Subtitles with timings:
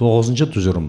[0.00, 0.88] тоғызыншы тұжырым.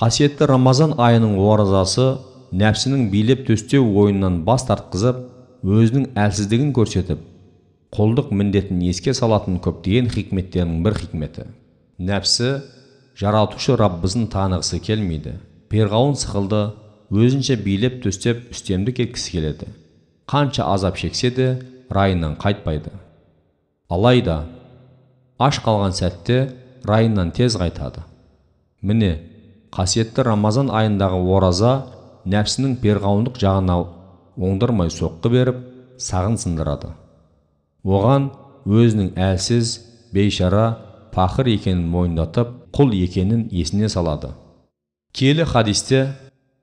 [0.00, 2.06] Қасиетті рамазан айының оразасы
[2.52, 5.22] нәпсінің билеп төстеу ойыннан бас тартқызып
[5.64, 7.22] өзінің әлсіздігін көрсетіп
[7.96, 11.46] құлдық міндетін еске салатын көптеген хикметтерінің бір хикметі.
[11.96, 12.52] Нәпсі
[13.16, 15.38] жаратушы раббысын танығысы келмейді.
[15.72, 16.62] Перғауын сықылды
[17.10, 19.72] өзінше билеп төстеп үстемдік еткісі келеді.
[20.28, 21.50] Қанша азап шексе де
[21.88, 22.92] райынан қайтпайды
[23.88, 24.40] алайда
[25.38, 26.38] аш қалған сәтте
[26.86, 28.04] райынан тез қайтады.
[28.82, 29.12] Міне
[29.74, 31.72] қасиетті рамазан айындағы ораза
[32.26, 33.76] нәпсінің перғауындық жағына
[34.36, 35.62] оңдырмай соққы беріп
[36.02, 36.92] сағын сындырады.
[37.84, 38.30] Оған
[38.66, 39.78] өзінің әлсіз
[40.14, 40.66] бейшара
[41.14, 44.34] пақыр екенін мойындатып құл екенін есіне салады.
[45.12, 46.02] Келі хадисте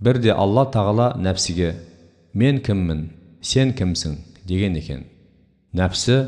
[0.00, 1.74] бірде алла тағала нәпсіге
[2.34, 3.08] мен кіммін
[3.40, 4.18] сен кімсің?
[4.44, 5.04] деген екен.
[5.72, 6.18] Нәпсі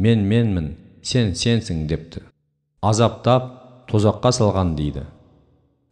[0.00, 2.29] мен менмін сен сенсің депті.
[2.82, 3.48] Азаптап
[3.90, 5.04] тозаққа салған дейді.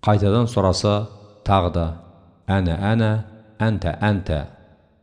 [0.05, 1.09] Қайтадан сұраса
[1.47, 1.87] тағы да
[2.49, 3.11] әнә әнә
[3.61, 4.41] әнтә әнтә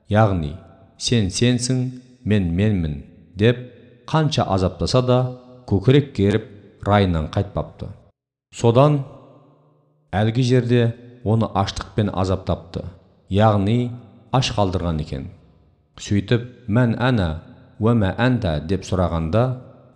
[0.09, 0.53] яғни
[0.97, 1.81] сен сенсің
[2.25, 3.01] мен менмін
[3.37, 3.59] деп
[4.07, 5.19] қанша азаптаса да
[5.69, 6.47] көкірек керіп
[6.87, 7.89] райынан қайтпапты.
[8.53, 9.01] Содан
[10.13, 10.83] әлгі жерде
[11.23, 12.85] оны аштықпен азаптапты.
[13.29, 13.91] Яғни
[14.31, 15.27] аш қалдырған екен.
[15.97, 17.29] Сөйтіп мән әнә
[17.81, 19.43] уәмә әнтә деп сұрағанда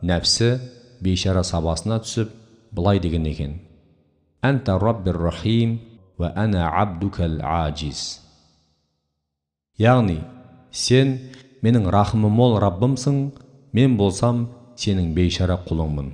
[0.02, 0.58] нәпсі
[1.05, 2.33] бейшара сабасына түсіп
[2.73, 3.55] былай деген екен
[4.43, 5.79] әнтә раббир рахим
[6.19, 8.03] уә әнә абдукәл ажиз
[9.81, 10.19] яғни
[10.85, 11.17] сен
[11.65, 13.23] менің рахымы мол раббымсың
[13.79, 16.13] мен болсам сенің бейшара құлыңмын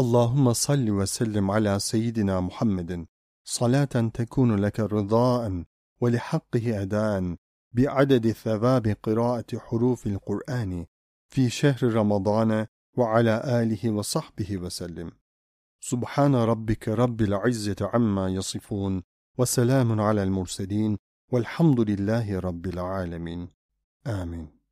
[0.00, 3.06] اللهم صل وسلم على سيدنا محمد
[3.44, 5.64] صلاة تكون لك رضاء
[6.00, 7.36] ولحقه أداء
[7.72, 10.86] بعدد ثواب قراءة حروف القرآن
[11.28, 12.66] في شهر رمضان
[12.97, 15.11] وعلى آله وصحبه وسلم.
[15.79, 19.03] سبحان ربك رب العزة عما يصفون
[19.37, 20.97] وسلام على المرسلين
[21.31, 23.49] والحمد لله رب العالمين.
[24.07, 24.64] آمين.